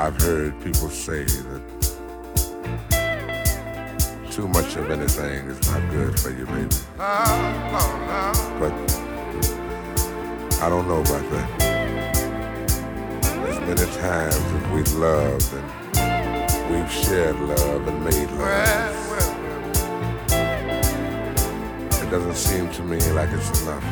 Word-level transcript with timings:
I've 0.00 0.16
heard 0.22 0.54
people 0.62 0.88
say 0.90 1.24
that 1.24 1.60
too 4.30 4.46
much 4.46 4.76
of 4.76 4.88
anything 4.92 5.48
is 5.50 5.60
not 5.68 5.90
good 5.90 6.20
for 6.20 6.30
you, 6.30 6.46
baby. 6.46 6.68
But 6.96 8.72
I 10.62 10.68
don't 10.68 10.86
know 10.86 11.00
about 11.00 11.30
that. 11.32 11.62
As 13.48 13.58
many 13.58 13.86
times 13.96 14.36
as 14.36 14.66
we've 14.72 14.94
loved 14.94 15.52
and 15.52 15.66
we've 16.70 16.92
shared 16.92 17.40
love 17.40 17.88
and 17.88 18.04
made 18.04 18.30
love. 18.38 18.94
It 21.90 22.08
doesn't 22.08 22.36
seem 22.36 22.70
to 22.70 22.82
me 22.84 23.00
like 23.10 23.30
it's 23.32 23.62
enough. 23.62 23.84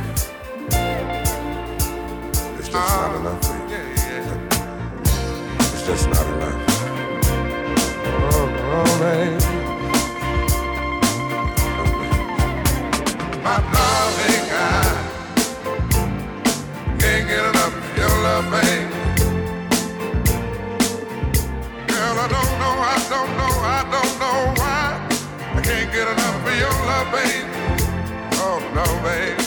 It's 2.60 2.68
just 2.68 2.72
not 2.72 3.16
enough, 3.16 3.42
baby. 3.42 3.64
It's 3.64 3.65
just 5.86 6.08
not 6.10 6.26
enough. 6.26 6.64
Oh, 8.34 8.48
oh 8.74 8.92
baby. 8.98 9.38
My 13.44 13.58
darling, 13.72 14.46
I 14.50 14.68
can't 16.98 17.28
get 17.28 17.44
enough 17.50 17.74
of 17.78 17.96
your 17.96 18.14
love, 18.26 18.46
baby. 18.50 18.82
Girl, 21.86 22.16
I 22.18 22.26
don't 22.34 22.54
know, 22.62 22.74
I 22.82 22.96
don't 23.14 23.32
know, 23.38 23.54
I 23.62 23.80
don't 23.94 24.14
know 24.18 24.38
why. 24.58 24.82
I 25.54 25.60
can't 25.62 25.90
get 25.92 26.08
enough 26.08 26.46
of 26.48 26.56
your 26.62 26.76
love, 26.90 27.08
baby. 27.14 27.46
Oh, 28.42 28.58
no, 28.74 28.86
baby. 29.06 29.38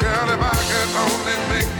Girl, 0.00 0.28
if 0.34 0.40
I 0.52 0.56
could 0.68 0.90
only 1.06 1.36
make 1.48 1.79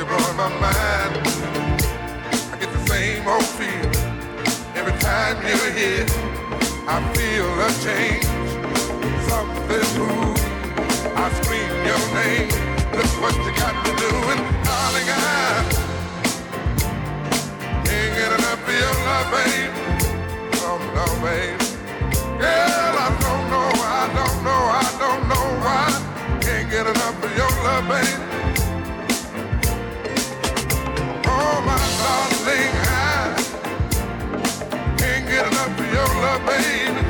You're 0.00 0.08
blowing 0.08 0.36
my 0.38 0.48
mind. 0.48 1.12
I 2.52 2.56
get 2.58 2.72
the 2.72 2.80
same 2.88 3.28
old 3.28 3.44
feeling 3.44 3.92
every 4.74 4.96
time 4.98 5.36
you're 5.44 5.72
here. 5.76 6.06
I 6.88 7.04
feel 7.12 7.44
a 7.60 7.68
change 7.84 8.24
something 9.28 9.88
moves. 10.00 10.40
I 11.04 11.28
scream 11.42 11.68
your 11.84 12.00
name. 12.16 12.48
Look 12.96 13.12
what 13.20 13.36
you 13.44 13.52
got 13.60 13.76
to 13.84 13.92
do, 14.00 14.10
and 14.32 14.40
darling, 14.64 15.10
I 15.12 15.68
can't 17.84 18.12
get 18.16 18.32
enough 18.40 18.68
of 18.68 18.72
your 18.72 18.96
love, 19.04 19.28
babe. 19.36 19.72
Oh 20.64 20.80
no, 20.96 21.04
babe. 21.20 21.60
Girl, 22.40 22.96
I 23.04 23.08
don't 23.20 23.44
know, 23.52 23.68
I 23.84 24.08
don't 24.16 24.38
know, 24.48 24.62
I 24.80 24.88
don't 24.96 25.24
know 25.28 25.46
why. 25.60 25.92
Can't 26.40 26.70
get 26.70 26.86
enough 26.86 27.22
of 27.22 27.36
your 27.36 27.52
love, 27.64 27.86
babe. 27.86 28.39
Baby. 36.46 37.09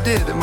I 0.00 0.02
did 0.02 0.39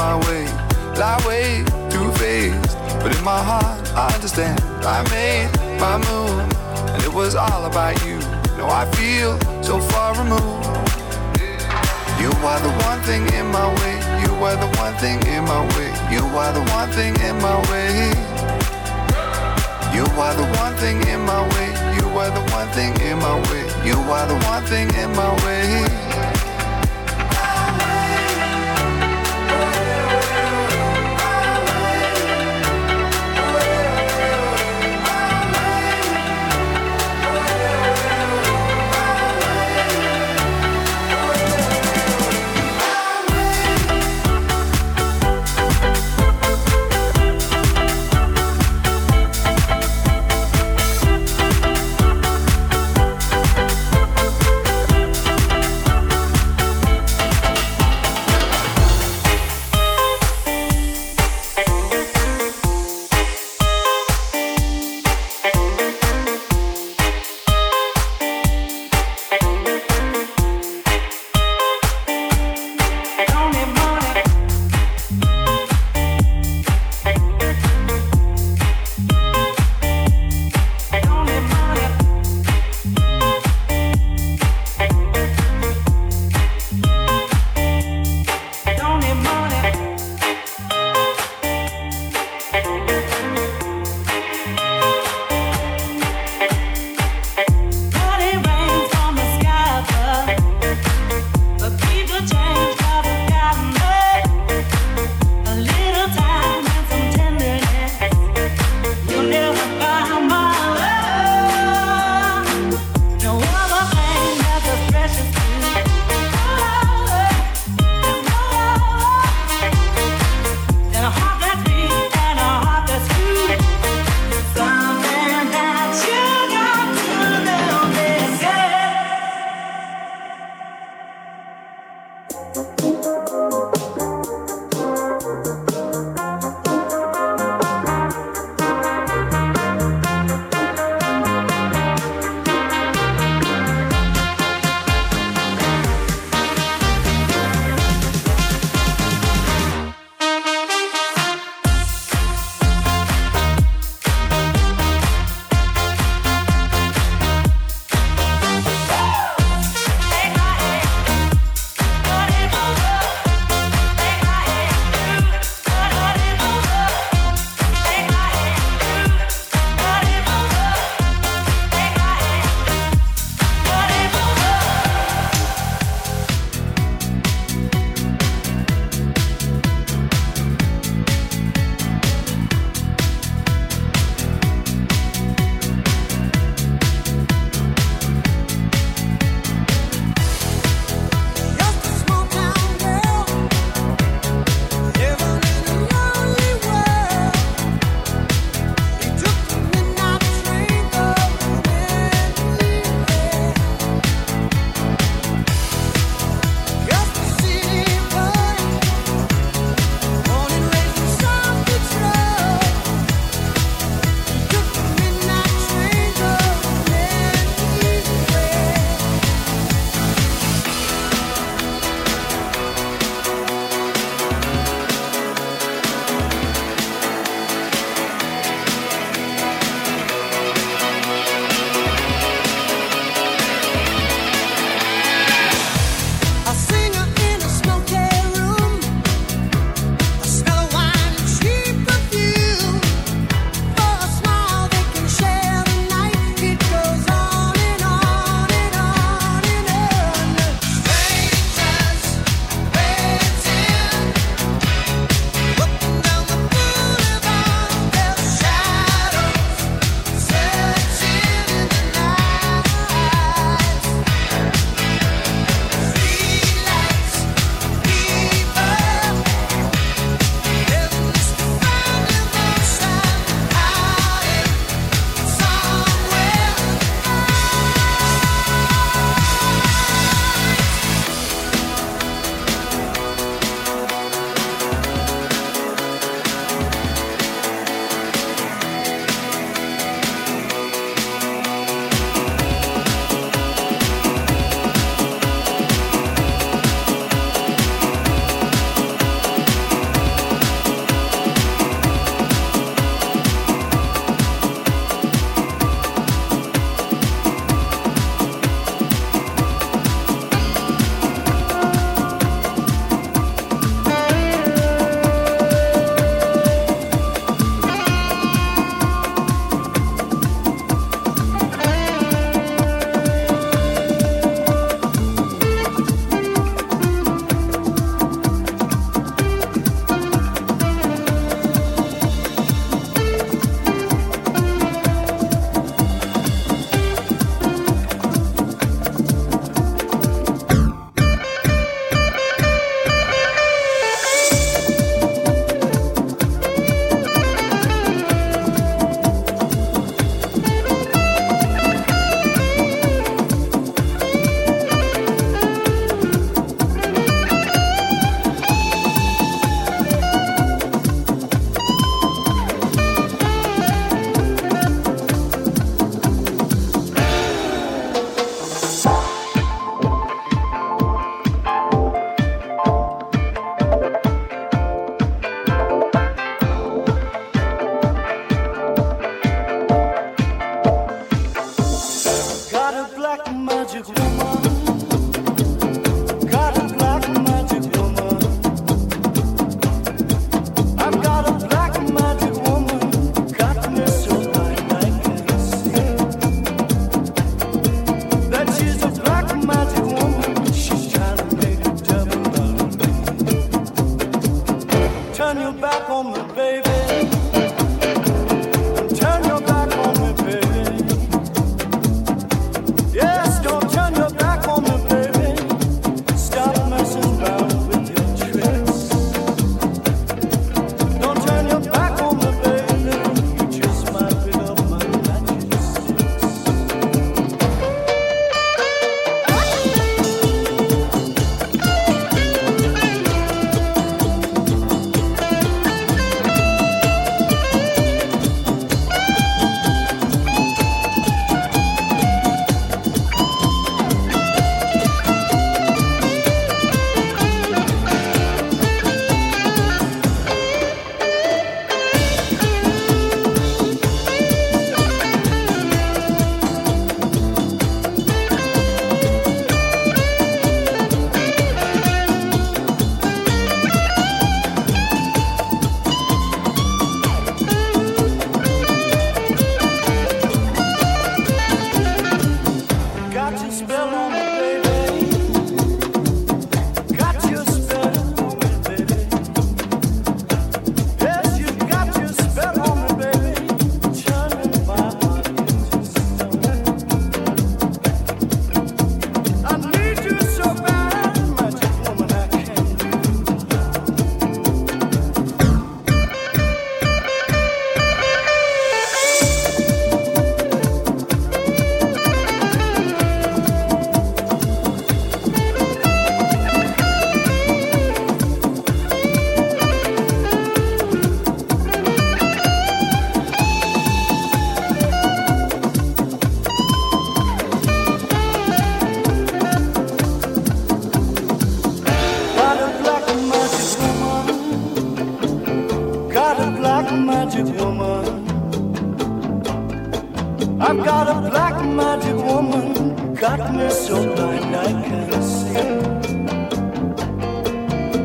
magic 532.08 532.26
woman 532.26 533.14
got 533.16 533.54
me 533.54 533.70
so 533.70 534.16
blind 534.16 534.56
I 534.56 534.72
can't 534.88 535.24
see. 535.24 535.54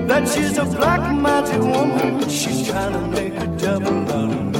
That 0.06 0.28
she's 0.28 0.58
a 0.58 0.64
black 0.64 1.14
magic 1.14 1.60
woman, 1.60 2.28
she's 2.28 2.66
trying 2.66 2.92
to 2.92 3.06
make 3.08 3.34
a 3.34 3.46
devil 3.46 4.12
out 4.12 4.32
of 4.32 4.44
me. 4.46 4.51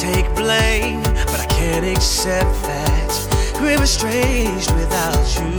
take 0.00 0.34
blame, 0.34 1.02
but 1.02 1.40
I 1.40 1.46
can't 1.50 1.84
accept 1.84 2.62
that 2.62 3.58
we're 3.60 3.82
estranged 3.82 4.74
without 4.74 5.26
you. 5.36 5.50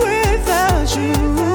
Without 0.00 0.96
you. 0.96 1.51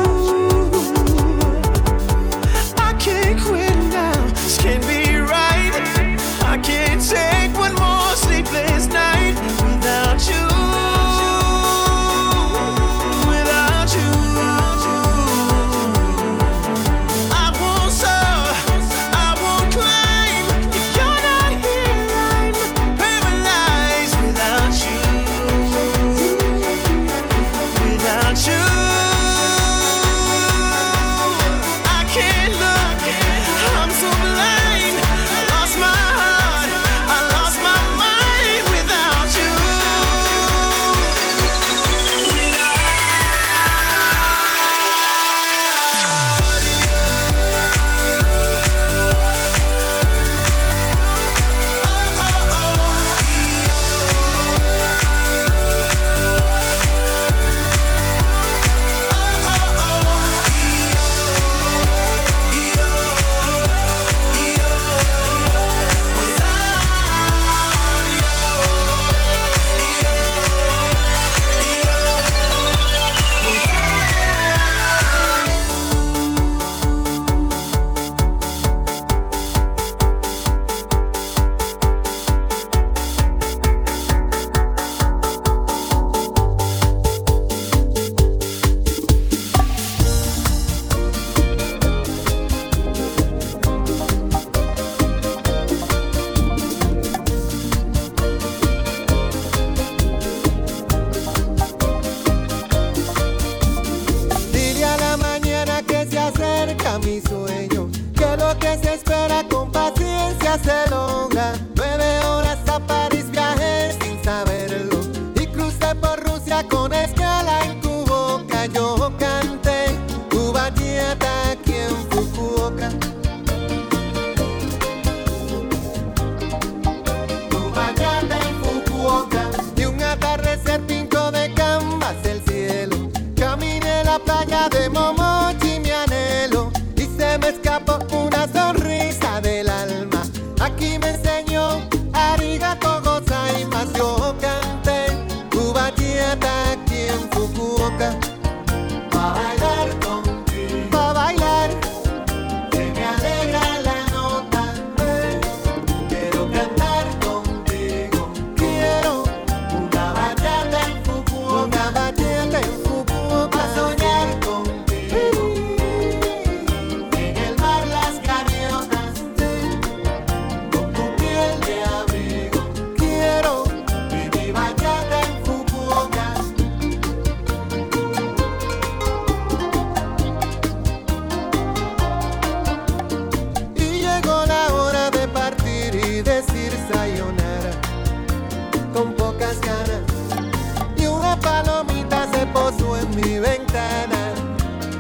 mi 193.15 193.39
ventana. 193.39 194.19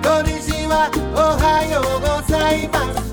Konnichiwa, 0.03 0.81
Ohio, 1.25 1.81
gozaimasu. 2.03 3.03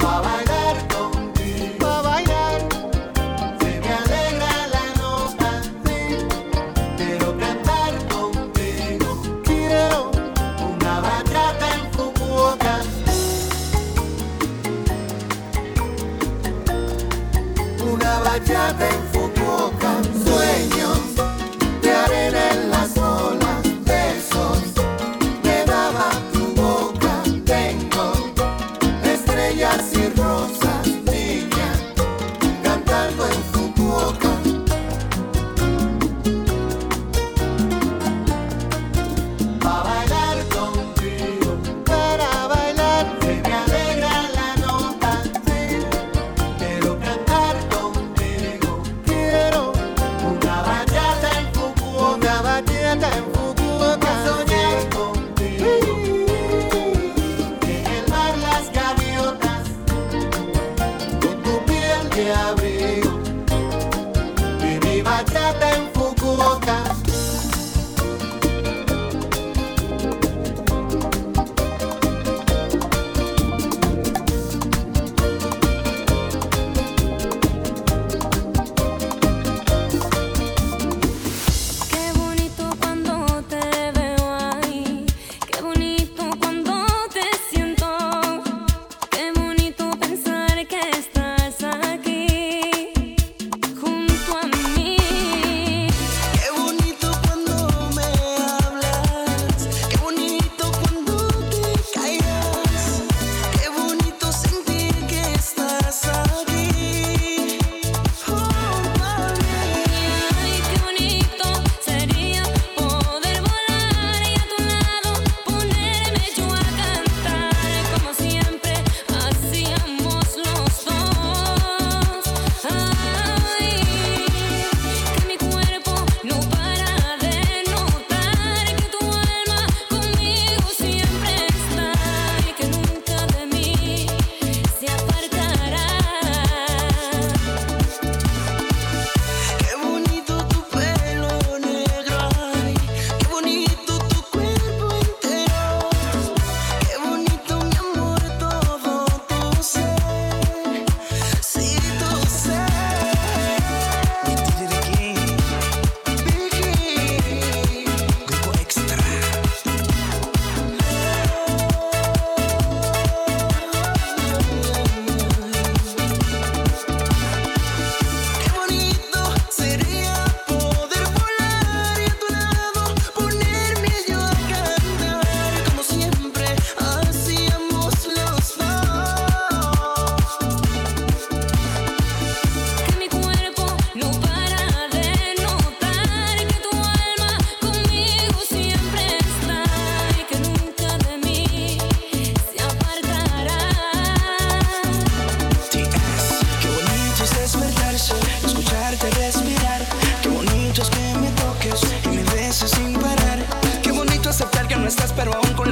Pa' 0.00 0.20
bailar 0.24 0.76
contigo. 0.92 1.78
Pa' 1.80 2.02
bailar. 2.06 2.60
Se 3.60 3.70
me 3.82 3.90
alegra 4.00 4.52
la 4.74 4.84
nota. 5.00 5.50
Quiero 6.96 7.28
cantar 7.42 7.92
contigo. 8.12 9.08
Quiero 9.44 10.10
una 10.70 10.94
bachata 11.00 11.66
en 11.76 11.82
Fukuoka. 11.94 12.74
Una 17.92 18.12
bachata 18.20 18.86
en 18.90 18.93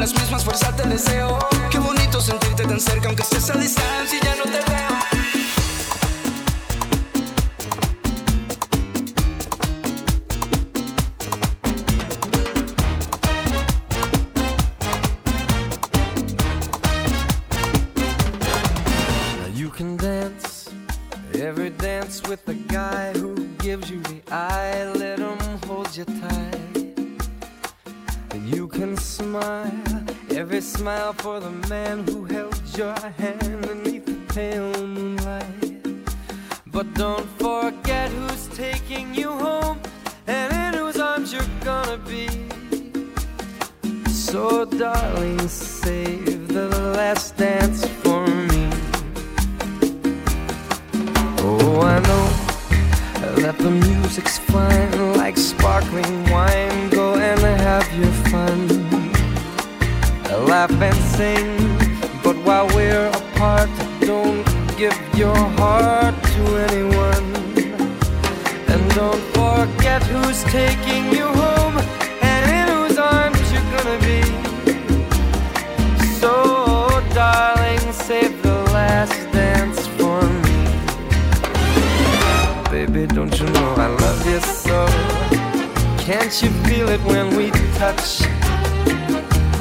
las 0.03 0.15
mismas 0.15 0.45
fuerzas 0.45 0.77
te 0.77 0.89
deseo. 0.89 1.39
Qué 1.71 1.79
bonito 1.79 2.21
sentirte 2.21 2.65
tan 2.65 2.81
cerca, 2.81 3.07
aunque 3.07 3.23
estés 3.23 3.49
a 3.51 3.55
distancia 3.55 4.19
y 4.19 4.25
ya 4.25 4.35
no 4.35 4.43
te 4.43 4.51
veo. 4.51 5.12
Smile 30.83 31.13
for 31.13 31.39
the 31.39 31.51
man 31.69 32.12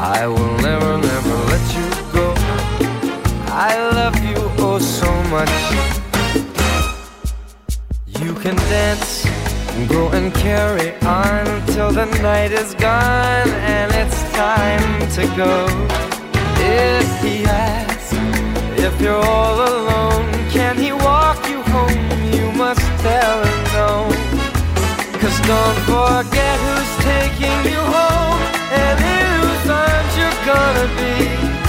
I 0.04 0.26
will 0.26 0.58
never, 0.58 0.98
never 0.98 1.36
let 1.52 1.76
you 1.78 1.88
go. 2.12 2.34
I 3.54 3.78
love 3.94 4.18
you 4.26 4.34
oh 4.58 4.80
so 4.80 5.12
much. 5.30 5.54
You 8.20 8.34
can 8.34 8.56
dance, 8.56 9.24
go 9.88 10.10
and 10.10 10.34
carry 10.34 10.96
on 11.06 11.46
till 11.68 11.92
the 11.92 12.06
night 12.20 12.52
is 12.52 12.74
gone 12.74 13.50
and 13.70 13.94
it's 13.94 14.24
time 14.34 15.08
to 15.18 15.24
go. 15.38 15.68
If 16.58 17.22
he 17.22 17.46
asks 17.46 18.14
if 18.80 19.00
you're 19.00 19.24
all 19.24 19.58
alone, 19.70 20.32
can 20.50 20.78
he 20.78 20.92
walk 20.94 21.48
you 21.48 21.62
home? 21.62 22.34
You 22.34 22.52
must 22.54 22.82
tell 23.06 23.44
him 23.44 23.64
no. 23.78 23.92
Cause 25.22 25.38
don't 25.46 25.80
forget 25.86 26.58
who's 26.66 26.92
taking 27.06 27.72
you 27.72 27.82
home 27.82 28.51
and 28.72 29.00
whose 29.00 29.70
arms 29.70 30.18
you're 30.18 30.46
gonna 30.46 30.88
be. 30.98 31.61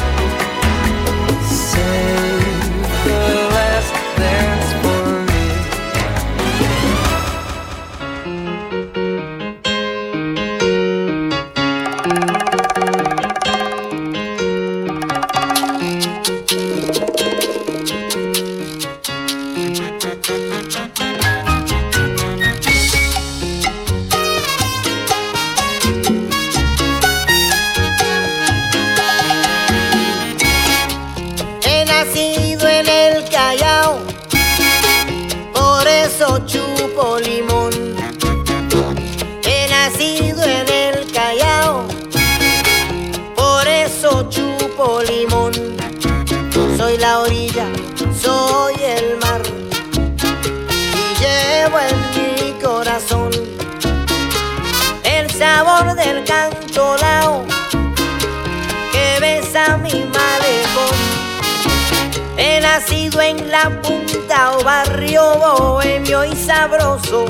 La 63.52 63.68
punta 63.82 64.56
o 64.56 64.64
barrio 64.64 65.22
bohemio 65.36 66.24
y 66.24 66.34
sabroso. 66.34 67.26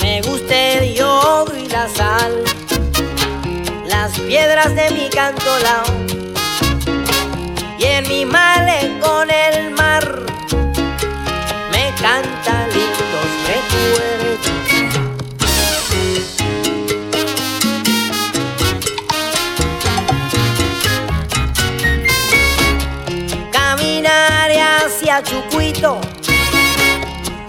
Me 0.00 0.20
gusta 0.22 0.56
el 0.56 0.92
yodo 0.92 1.56
y 1.56 1.68
la 1.68 1.88
sal, 1.88 2.42
las 3.86 4.18
piedras 4.18 4.74
de 4.74 4.90
mi 4.90 5.08
cantolao. 5.08 5.84
Y 7.78 7.84
en 7.84 8.08
mi 8.08 8.24
malecón 8.26 9.30
el 9.30 9.70
mar 9.70 10.04
me 11.70 11.94
canta 12.02 12.41
hacia 25.12 25.22
Chucuito, 25.22 26.00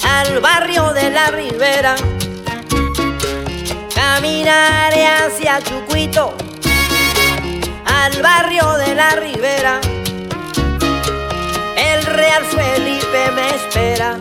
al 0.04 0.42
barrio 0.42 0.92
de 0.92 1.10
la 1.10 1.28
Ribera. 1.28 1.96
Caminaré 3.96 5.08
hacia 5.08 5.62
Chucuito, 5.62 6.36
al 7.86 8.22
barrio 8.22 8.74
de 8.74 8.96
la 8.96 9.12
Ribera. 9.12 9.80
El 11.78 12.06
Real 12.06 12.44
Felipe 12.44 13.32
me 13.34 13.56
espera 13.56 14.18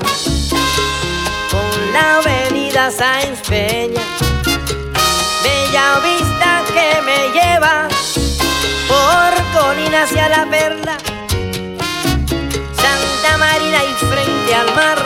con 1.50 1.92
la 1.92 2.18
avenida 2.18 2.90
Sáenz 2.92 3.40
Peña. 3.48 4.02
Bella 5.42 5.98
vista 5.98 6.62
que 6.68 7.02
me 7.02 7.32
lleva 7.32 7.88
por 8.86 9.60
colina 9.60 10.02
hacia 10.02 10.28
la 10.28 10.46
perla. 10.48 11.11
Marina 13.44 13.80
y 13.84 13.92
frente 13.94 14.54
al 14.54 14.72
mar, 14.76 14.98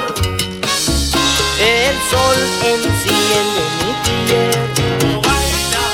el 1.59 1.97
sol 2.11 2.39
enciende 2.63 3.63
mi 3.81 3.93
piel. 4.05 4.53
Como 5.01 5.23
baila, 5.23 5.85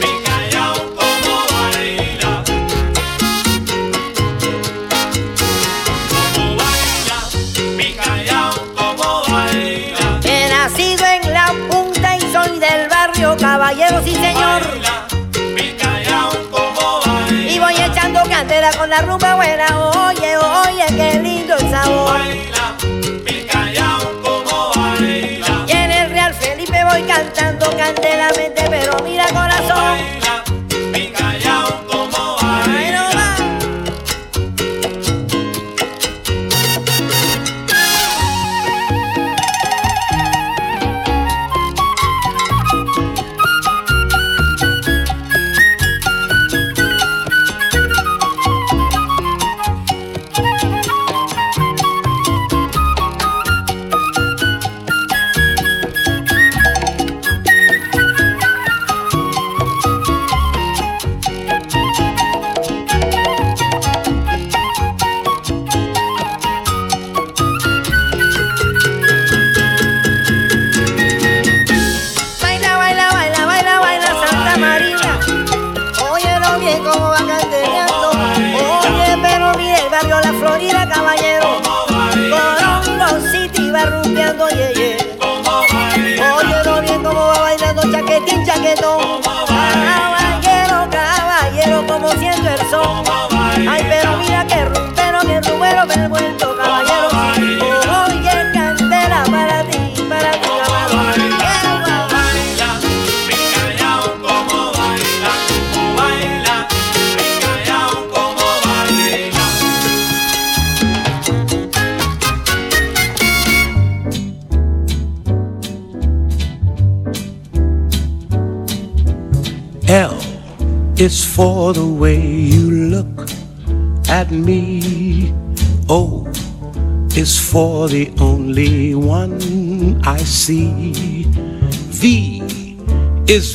mi 0.00 0.12
callao, 0.24 0.74
como 0.96 1.34
baila. 1.52 2.32
Como 6.14 6.56
baila, 6.56 7.18
mi 7.76 7.88
callao, 7.92 8.52
como 8.74 9.08
baila. 9.30 10.20
He 10.24 10.48
nacido 10.48 11.04
en 11.06 11.32
la 11.32 11.46
punta 11.68 12.16
y 12.16 12.20
soy 12.32 12.58
del 12.58 12.88
barrio, 12.88 13.36
caballeros 13.38 14.06
y 14.06 14.14
señor. 14.14 14.81
Con 18.76 18.88
la 18.90 19.02
rumba 19.02 19.36
buena. 19.36 19.66
Oye, 20.06 20.36
oye, 20.36 20.86
qué 20.96 21.18
lindo 21.20 21.54
el 21.56 21.70
sabor. 21.70 22.51